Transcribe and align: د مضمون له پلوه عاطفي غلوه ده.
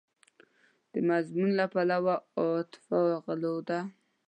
د 0.91 0.93
مضمون 1.09 1.49
له 1.59 1.65
پلوه 1.73 2.15
عاطفي 2.39 3.01
غلوه 3.25 3.61
ده. 3.69 3.79